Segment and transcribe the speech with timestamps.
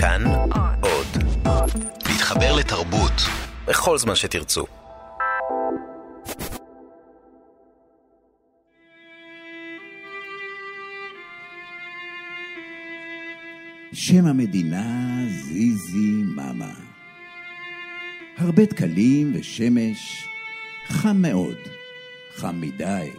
[0.00, 0.24] כאן
[0.80, 1.06] עוד.
[2.08, 3.12] להתחבר לתרבות
[3.66, 4.66] בכל זמן שתרצו.
[13.92, 16.72] שם המדינה זיזי מאמה.
[18.38, 20.24] הרבה דקלים ושמש,
[20.88, 21.58] חם מאוד,
[22.34, 23.10] חם מדי.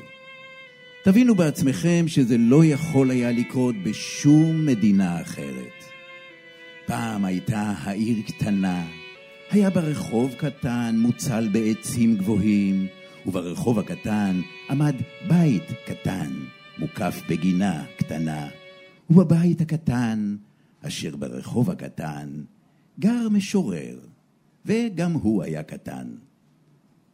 [1.04, 5.79] תבינו בעצמכם שזה לא יכול היה לקרות בשום מדינה אחרת.
[6.90, 8.88] פעם הייתה העיר קטנה,
[9.50, 12.88] היה בה רחוב קטן מוצל בעצים גבוהים,
[13.26, 14.96] וברחוב הקטן עמד
[15.28, 16.34] בית קטן,
[16.78, 18.48] מוקף בגינה קטנה.
[19.10, 20.36] ובבית הקטן,
[20.82, 22.44] אשר ברחוב הקטן,
[23.00, 24.00] גר משורר,
[24.66, 26.08] וגם הוא היה קטן.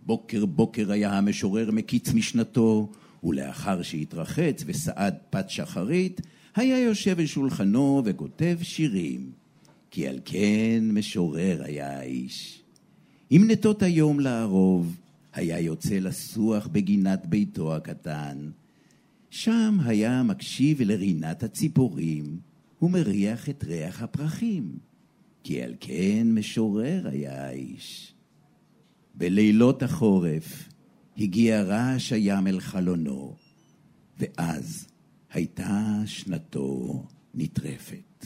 [0.05, 2.91] בוקר בוקר היה המשורר מקיץ משנתו,
[3.23, 6.21] ולאחר שהתרחץ וסעד פת שחרית,
[6.55, 9.44] היה יושב אל שולחנו וכותב שירים.
[9.95, 12.63] כי על כן משורר היה האיש.
[13.29, 14.97] עם נטות היום לערוב,
[15.33, 18.49] היה יוצא לסוח בגינת ביתו הקטן.
[19.29, 22.39] שם היה מקשיב לרינת הציפורים,
[22.81, 24.77] ומריח את ריח הפרחים.
[25.43, 28.13] כי על כן משורר היה האיש.
[29.15, 30.69] בלילות החורף
[31.17, 33.35] הגיע רעש הים אל חלונו,
[34.19, 34.87] ואז
[35.33, 38.25] הייתה שנתו נטרפת.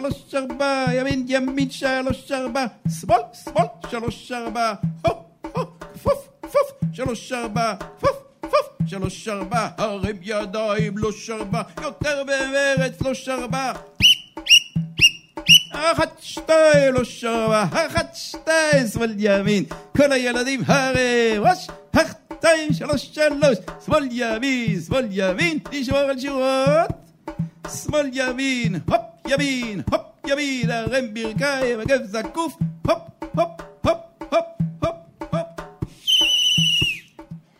[0.00, 2.66] שלוש, ארבע, ימין, ימין, שלוש, ארבע,
[3.00, 11.12] שמאל, שמאל, שלוש, ארבע, פוף, פוף, שלוש, ארבע, פוף, פוף, שלוש, ארבע, הרים ידיים, לא
[11.12, 13.72] שרבה, יותר במרץ, לא שרבה.
[15.72, 19.64] אחת, שתיים, לא שרבה, אחת, שתיים, שמאל, ימין,
[19.96, 26.90] כל הילדים הרים, ראש, אחת, שתיים, שלוש, שלוש, שמאל, ימין, שמאל, ימין, לשמור על שורות.
[27.68, 32.98] שמאל ימין, הופ ימין, הופ ימין, הרם ברכיים, הגב זקוף, הופ
[33.34, 33.48] הופ
[33.84, 33.98] הופ
[34.32, 34.44] הופ
[34.82, 34.96] הופ
[35.32, 35.46] הופ.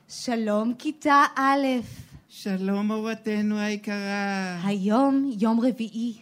[0.08, 1.66] שלום כיתה א',
[2.28, 4.60] שלום מורתנו היקרה.
[4.64, 6.14] היום יום רביעי.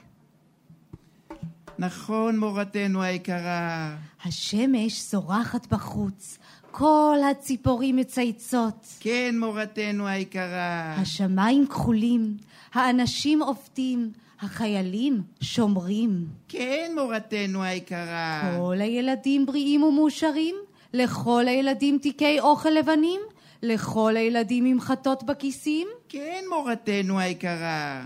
[1.78, 3.96] נכון מורתנו היקרה.
[4.24, 6.38] השמש זורחת בחוץ,
[6.70, 10.94] כל הציפורים מצייצות, כן מורתנו היקרה.
[10.94, 12.36] השמיים כחולים,
[12.74, 16.26] האנשים עובדים, החיילים שומרים.
[16.48, 18.56] כן מורתנו היקרה.
[18.58, 20.54] כל הילדים בריאים ומאושרים,
[20.94, 23.20] לכל הילדים תיקי אוכל לבנים,
[23.62, 28.04] לכל הילדים עם חטות בכיסים, כן מורתנו היקרה.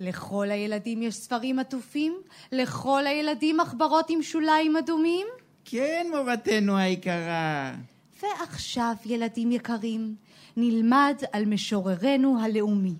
[0.00, 2.16] לכל הילדים יש ספרים עטופים,
[2.52, 5.26] לכל הילדים מחברות עם שוליים אדומים.
[5.64, 7.74] כן מורתנו היקרה.
[8.22, 10.14] ועכשיו, ילדים יקרים,
[10.56, 12.94] נלמד על משוררנו הלאומי.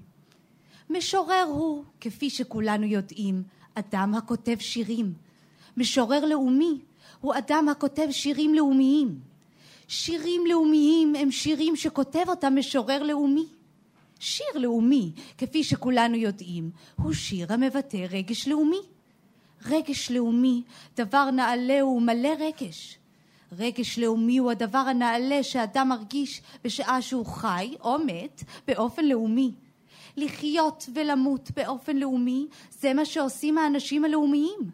[0.90, 3.42] משורר הוא, כפי שכולנו יודעים,
[3.74, 5.12] אדם הכותב שירים.
[5.76, 6.78] משורר לאומי
[7.20, 9.20] הוא אדם הכותב שירים לאומיים.
[9.88, 13.46] שירים לאומיים הם שירים שכותב אותם משורר לאומי.
[14.20, 18.80] שיר לאומי, כפי שכולנו יודעים, הוא שיר המבטא רגש לאומי.
[19.64, 20.62] רגש לאומי,
[20.96, 22.98] דבר נעלה ומלא רגש.
[23.52, 29.52] רגש לאומי הוא הדבר הנעלה שאדם מרגיש בשעה שהוא חי או מת באופן לאומי.
[30.16, 34.70] לחיות ולמות באופן לאומי זה מה שעושים האנשים הלאומיים.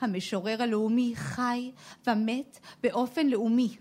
[0.00, 1.70] המשורר הלאומי חי
[2.06, 3.76] ומת באופן לאומי.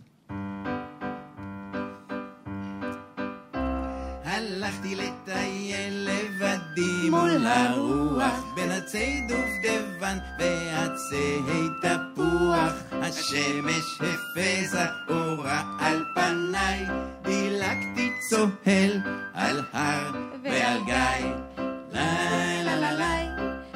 [4.23, 11.37] הלכתי לטייל לבדי מול הרוח בין עצי דובדבן ועצי
[11.81, 16.85] תפוח השמש הפזה אורה על פניי
[17.23, 19.01] דילגתי צוהל
[19.33, 20.22] על הר
[20.73, 21.25] ועל גיא
[21.91, 23.27] לי לה לה לי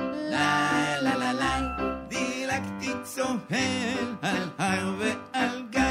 [0.07, 5.81] לי לה לה לי דילגתי צוהל על הר ועל גיא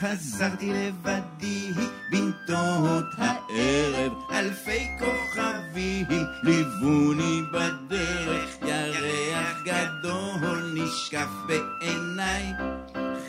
[0.00, 1.72] חזרתי לבדי
[2.10, 6.06] בנטות הערב אלפי כוכבים
[6.42, 12.52] ליווני בדרך ירח גדול נשקף בעיניי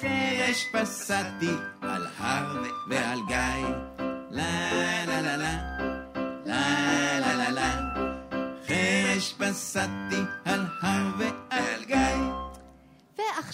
[0.01, 3.67] חרש פסעתי על הר ועל גיא
[4.31, 4.66] לה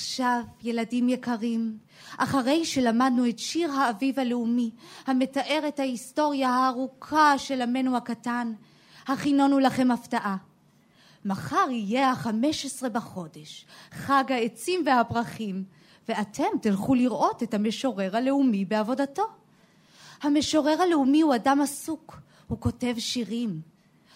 [0.04, 1.78] ועכשיו, ילדים יקרים,
[2.18, 4.72] אחרי שלמדנו את שיר האביב הלאומי,
[5.08, 8.54] המתאר את ההיסטוריה הארוכה של עמנו הקטן,
[9.08, 10.38] הכינונו לכם הפתעה.
[11.26, 15.64] מחר יהיה החמש עשרה בחודש, חג העצים והפרחים,
[16.10, 19.26] ואתם תלכו לראות את המשורר הלאומי בעבודתו.
[20.22, 23.62] המשורר הלאומי הוא אדם עסוק, הוא כותב שירים.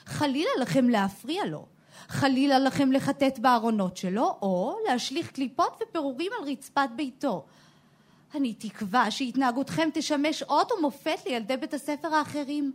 [0.06, 1.66] חלילה לכם להפריע לו,
[2.08, 7.46] חלילה לכם לחטט בארונות שלו, או להשליך קליפות ופירורים על רצפת ביתו.
[8.36, 12.72] אני תקווה שהתנהגותכם תשמש אות ומופת לילדי בית הספר האחרים.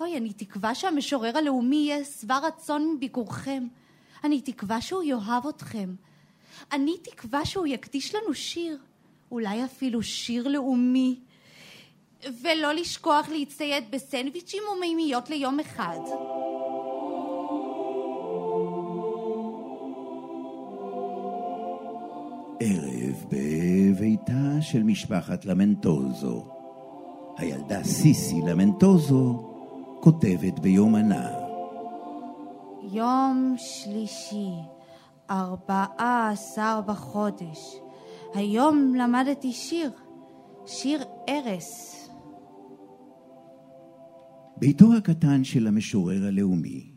[0.00, 3.66] אוי, אני תקווה שהמשורר הלאומי יהיה שבע רצון מביקורכם.
[4.24, 5.94] אני תקווה שהוא יאהב אתכם.
[6.72, 8.78] אני תקווה שהוא יקדיש לנו שיר,
[9.30, 11.20] אולי אפילו שיר לאומי.
[12.42, 15.98] ולא לשכוח להצטייד בסנדוויצ'ים ומימיות ליום אחד.
[22.62, 26.48] ערב בביתה של משפחת למנטוזו.
[27.36, 29.52] הילדה סיסי למנטוזו
[30.00, 31.30] כותבת ביומנה.
[32.92, 34.50] יום שלישי,
[35.30, 37.58] ארבעה עשר בחודש.
[38.34, 39.90] היום למדתי שיר,
[40.66, 42.08] שיר ארס.
[44.56, 46.90] ביתו הקטן של המשורר הלאומי,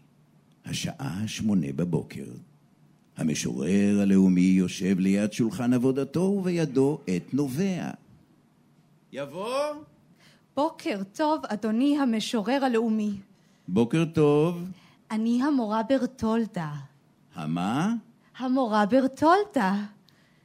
[0.65, 2.25] השעה שמונה בבוקר.
[3.17, 7.89] המשורר הלאומי יושב ליד שולחן עבודתו ובידו עת נובע.
[9.11, 9.57] יבוא?
[10.55, 13.11] בוקר טוב, אדוני המשורר הלאומי.
[13.67, 14.63] בוקר טוב.
[15.11, 16.71] אני המורה ברטולדה.
[17.35, 17.93] המה?
[18.37, 19.75] המורה ברטולדה.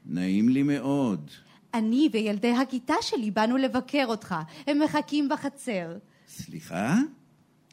[0.06, 1.30] נעים לי מאוד.
[1.74, 4.34] אני וילדי הכיתה שלי באנו לבקר אותך.
[4.66, 5.96] הם מחכים בחצר.
[6.28, 6.96] סליחה?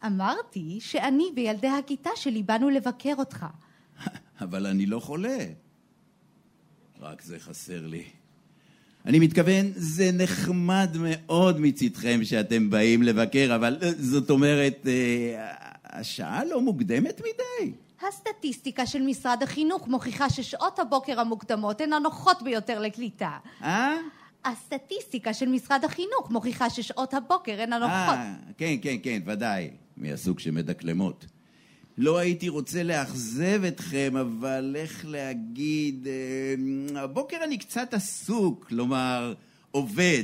[0.06, 3.46] אמרתי שאני וילדי הכיתה שלי באנו לבקר אותך.
[4.42, 5.38] אבל אני לא חולה.
[7.00, 8.04] רק זה חסר לי.
[9.06, 15.54] אני מתכוון, זה נחמד מאוד מצדכם שאתם באים לבקר, אבל אה, זאת אומרת, אה,
[15.84, 17.72] השעה לא מוקדמת מדי.
[18.08, 23.38] הסטטיסטיקה של משרד החינוך מוכיחה ששעות הבוקר המוקדמות הן הנוחות ביותר לקליטה.
[23.64, 23.96] אה?
[24.46, 28.18] הסטטיסטיקה של משרד החינוך מוכיחה ששעות הבוקר הן הנוחות.
[28.18, 29.70] אה, כן, כן, כן, ודאי.
[29.98, 31.26] מהסוג שמדקלמות.
[31.98, 36.08] לא הייתי רוצה לאכזב אתכם, אבל איך להגיד...
[36.08, 39.34] אה, הבוקר אני קצת עסוק, כלומר,
[39.72, 40.24] עובד.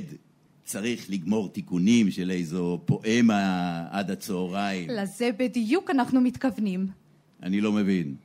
[0.63, 4.89] צריך לגמור תיקונים של איזו פואמה עד הצהריים.
[4.89, 6.87] לזה בדיוק אנחנו מתכוונים.
[7.43, 8.15] אני לא מבין.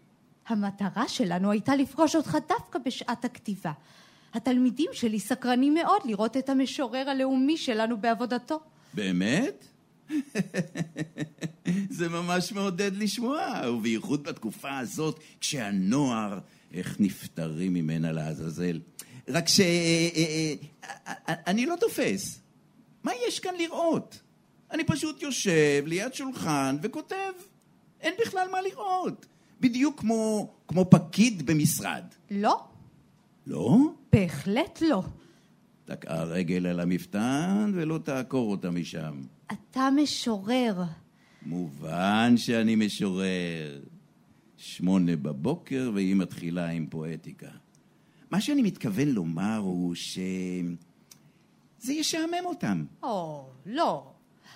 [0.49, 3.73] המטרה שלנו הייתה לפגוש אותך דווקא בשעת הכתיבה.
[4.35, 8.61] התלמידים שלי סקרנים מאוד לראות את המשורר הלאומי שלנו בעבודתו.
[8.95, 9.67] באמת?
[11.99, 16.39] זה ממש מעודד לשמוע, ובייחוד בתקופה הזאת, כשהנוער,
[16.73, 18.81] איך נפטרים ממנה לעזאזל.
[19.29, 19.61] רק ש...
[19.61, 20.55] אה, אה,
[21.29, 22.41] אה, אני לא תופס.
[23.05, 24.21] מה יש כאן לראות?
[24.71, 27.33] אני פשוט יושב ליד שולחן וכותב.
[28.01, 29.27] אין בכלל מה לראות.
[29.61, 32.05] בדיוק כמו, כמו פקיד במשרד.
[32.31, 32.65] לא.
[33.47, 33.79] לא?
[34.13, 35.03] בהחלט לא.
[35.85, 39.23] תקעה רגל על המפתן ולא תעקור אותה משם.
[39.53, 40.83] אתה משורר.
[41.43, 43.81] מובן שאני משורר.
[44.57, 47.49] שמונה בבוקר והיא מתחילה עם פואטיקה.
[48.31, 50.19] מה שאני מתכוון לומר הוא ש...
[51.79, 52.85] זה ישעמם אותם.
[53.03, 54.07] או, לא.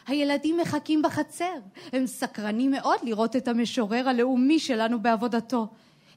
[0.06, 1.54] הילדים מחכים בחצר.
[1.92, 5.68] הם סקרנים מאוד לראות את המשורר הלאומי שלנו בעבודתו.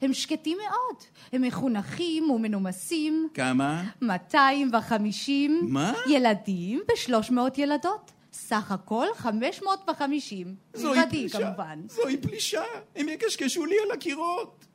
[0.01, 1.03] הם שקטים מאוד.
[1.33, 3.27] הם מחונכים ומנומסים.
[3.33, 3.83] כמה?
[4.01, 5.59] 250.
[5.69, 5.93] מה?
[6.09, 8.11] ילדים ו-300 ילדות.
[8.47, 10.55] סך הכל 550.
[10.73, 11.39] זוהי מלבדי, פלישה.
[11.39, 11.79] כמובן.
[11.87, 12.63] זוהי פלישה.
[12.95, 14.65] הם יקשקשו לי על הקירות.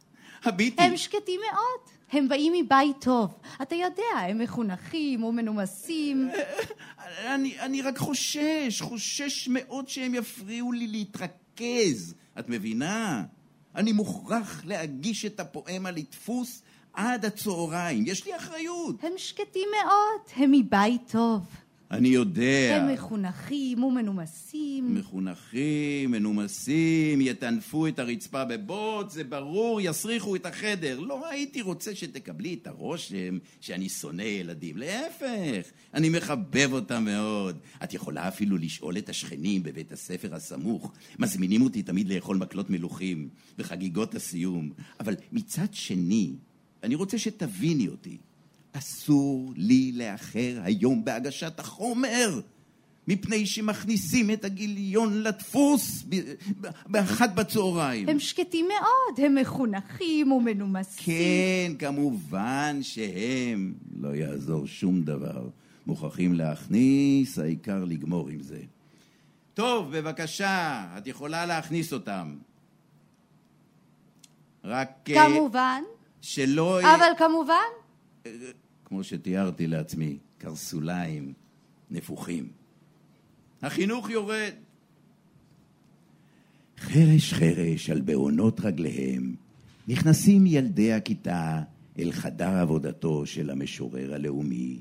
[0.45, 0.83] הביטי.
[0.83, 1.99] הם שקטים מאוד.
[2.13, 3.39] הם באים מבית טוב.
[3.63, 6.31] אתה יודע, הם מחונכים ומנומסים.
[7.27, 12.15] אני, אני רק חושש, חושש מאוד שהם יפריעו לי להתרכז.
[12.39, 13.25] את מבינה?
[13.75, 18.05] אני מוכרח להגיש את הפואמה לדפוס עד הצהריים.
[18.07, 19.05] יש לי אחריות.
[19.05, 20.21] הם שקטים מאוד.
[20.37, 21.41] הם מבית טוב.
[21.91, 22.77] אני יודע.
[22.77, 24.95] הם מחונכים ומנומסים.
[24.95, 31.01] מחונכים, מנומסים, יטנפו את הרצפה בבוץ, זה ברור, יסריחו את החדר.
[31.01, 34.77] לא הייתי רוצה שתקבלי את הרושם שאני שונא ילדים.
[34.77, 37.59] להפך, אני מחבב אותם מאוד.
[37.85, 40.93] את יכולה אפילו לשאול את השכנים בבית הספר הסמוך.
[41.19, 43.29] מזמינים אותי תמיד לאכול מקלות מלוכים
[43.59, 44.71] בחגיגות הסיום.
[45.01, 46.33] אבל מצד שני,
[46.83, 48.19] אני רוצה שתביני אותי.
[48.73, 52.41] אסור לי לאחר היום בהגשת החומר,
[53.09, 56.05] מפני שמכניסים את הגיליון לדפוס
[56.87, 58.09] באחת בצהריים.
[58.09, 59.27] הם שקטים מאוד.
[59.27, 61.05] הם מחונכים ומנומסים.
[61.05, 65.49] כן, כמובן שהם, לא יעזור שום דבר.
[65.87, 68.61] מוכרחים להכניס, העיקר לגמור עם זה.
[69.55, 72.37] טוב, בבקשה, את יכולה להכניס אותם.
[74.65, 75.83] רק אה, כמובן.
[76.21, 76.81] שלא...
[76.81, 77.88] אבל כמובן.
[78.85, 81.33] כמו שתיארתי לעצמי, קרסוליים
[81.91, 82.49] נפוחים.
[83.63, 84.53] החינוך יורד.
[86.79, 89.35] חרש חרש על בעונות רגליהם
[89.89, 91.63] נכנסים ילדי הכיתה
[91.99, 94.81] אל חדר עבודתו של המשורר הלאומי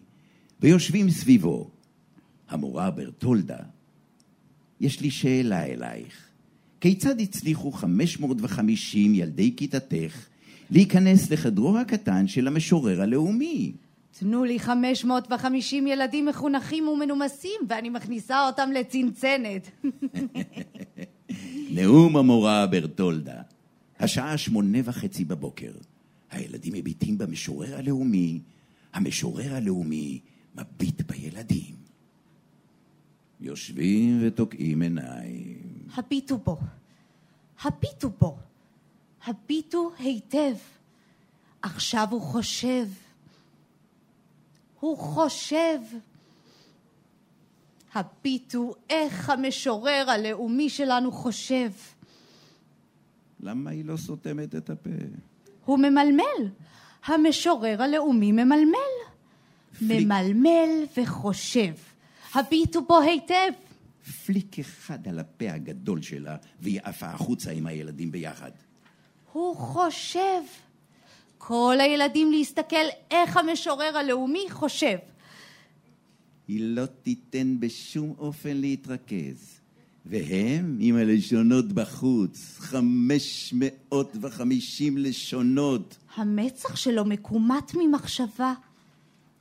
[0.61, 1.69] ויושבים סביבו.
[2.49, 3.59] המורה ברטולדה,
[4.79, 6.27] יש לי שאלה אלייך.
[6.81, 10.27] כיצד הצליחו 550 ילדי כיתתך
[10.71, 13.73] להיכנס לחדרו הקטן של המשורר הלאומי?
[14.19, 19.71] תנו לי 550 ילדים מחונכים ומנומסים, ואני מכניסה אותם לצנצנת.
[21.75, 23.41] נאום המורה ברטולדה.
[23.99, 25.71] השעה שמונה וחצי בבוקר.
[26.31, 28.39] הילדים מביטים במשורר הלאומי.
[28.93, 30.19] המשורר הלאומי
[30.55, 31.75] מביט בילדים.
[33.41, 35.57] יושבים ותוקעים עיניים.
[35.95, 36.57] הביטו בו.
[37.61, 38.37] הביטו בו.
[39.27, 40.55] הביטו היטב.
[41.61, 42.87] עכשיו הוא חושב.
[44.79, 45.79] הוא חושב.
[47.93, 51.69] הביטו איך המשורר הלאומי שלנו חושב.
[53.39, 54.89] למה היא לא סותמת את הפה?
[55.65, 56.51] הוא ממלמל.
[57.05, 58.77] המשורר הלאומי ממלמל.
[59.77, 60.07] פליק.
[60.07, 61.73] ממלמל וחושב.
[62.33, 63.51] הביטו בו היטב.
[64.25, 68.51] פליק אחד על הפה הגדול שלה, והיא עפה החוצה עם הילדים ביחד.
[69.37, 70.41] הוא חושב.
[71.37, 74.97] כל הילדים להסתכל איך המשורר הלאומי חושב.
[76.47, 79.59] היא לא תיתן בשום אופן להתרכז.
[80.05, 85.97] והם עם הלשונות בחוץ, 550 לשונות.
[86.15, 88.53] המצח שלו מקומט ממחשבה.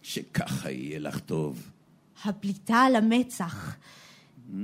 [0.03, 1.71] שככה יהיה לך טוב.
[2.25, 3.77] הבליטה על המצח.
[4.51, 4.55] Mm,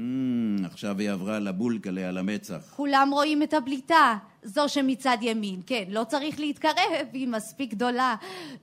[0.64, 2.72] עכשיו היא עברה לבולקלה על המצח.
[2.76, 4.18] כולם רואים את הבליטה.
[4.42, 8.16] זו שמצד ימין, כן, לא צריך להתקרב, היא מספיק גדולה.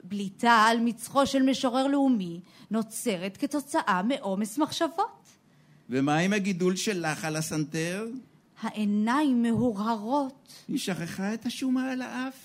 [0.04, 2.40] בליטה על מצחו של משורר לאומי
[2.72, 5.30] נוצרת כתוצאה מעומס מחשבות.
[5.90, 8.08] ומה עם הגידול שלך על הסנטר?
[8.62, 12.36] העיניים מהורהרות, היא שכחה את השומה על האף.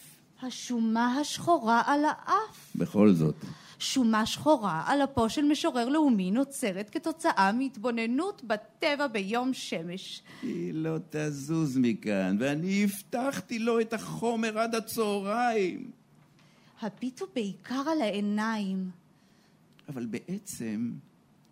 [0.42, 2.70] השומה השחורה על האף.
[2.74, 3.34] בכל זאת.
[3.84, 10.22] שומה שחורה על אפו של משורר לאומי נוצרת כתוצאה מהתבוננות בטבע ביום שמש.
[10.42, 15.90] היא לא תזוז מכאן, ואני הבטחתי לו את החומר עד הצהריים.
[16.80, 18.90] הביטו בעיקר על העיניים.
[19.88, 20.92] אבל בעצם,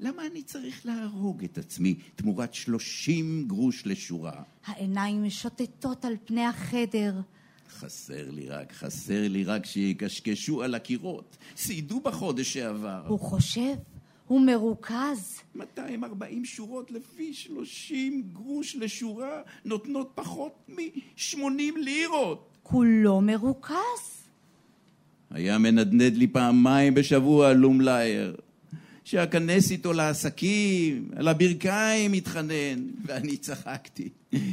[0.00, 4.42] למה אני צריך להרוג את עצמי תמורת 30 גרוש לשורה?
[4.66, 7.14] העיניים משוטטות על פני החדר.
[7.72, 11.36] חסר לי רק, חסר לי רק שיקשקשו על הקירות.
[11.56, 13.02] סיידו בחודש שעבר.
[13.08, 13.74] הוא חושב,
[14.26, 15.40] הוא מרוכז.
[15.54, 22.48] 240 שורות לפי 30 גרוש לשורה נותנות פחות מ-80 לירות.
[22.62, 24.22] כולו מרוכז.
[25.30, 28.36] היה מנדנד לי פעמיים בשבוע לומלייר.
[29.04, 34.08] שאכנס איתו לעסקים, על הברכיים התחנן, ואני צחקתי.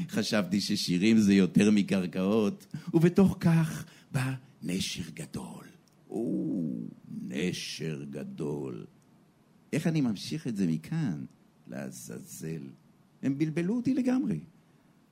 [0.09, 5.65] חשבתי ששירים זה יותר מקרקעות, ובתוך כך בא נשר גדול.
[6.09, 6.69] או,
[7.21, 8.85] נשר גדול.
[9.73, 11.25] איך אני ממשיך את זה מכאן?
[11.67, 12.61] לעזאזל.
[13.23, 14.39] הם בלבלו אותי לגמרי.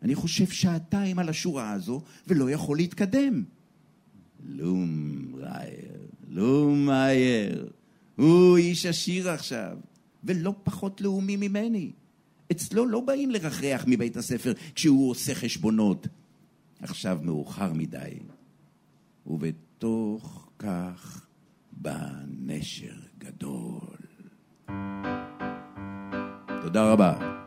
[0.01, 3.43] אני חושב שעתיים על השורה הזו, ולא יכול להתקדם.
[4.45, 7.69] לום ראייר, לום מאייר.
[8.17, 9.77] הוא איש עשיר עכשיו,
[10.23, 11.91] ולא פחות לאומי ממני.
[12.51, 16.07] אצלו לא באים לרחח מבית הספר כשהוא עושה חשבונות.
[16.81, 18.19] עכשיו מאוחר מדי.
[19.27, 21.25] ובתוך כך
[21.71, 22.09] בא
[22.39, 23.97] נשר גדול.
[26.61, 27.43] תודה רבה.